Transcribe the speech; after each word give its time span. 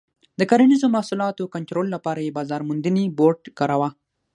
د 0.39 0.41
کرنیزو 0.51 0.87
محصولاتو 0.95 1.51
کنټرول 1.55 1.87
لپاره 1.95 2.19
یې 2.25 2.35
بازار 2.37 2.61
موندنې 2.69 3.13
بورډ 3.17 3.41
کاراوه. 3.57 3.89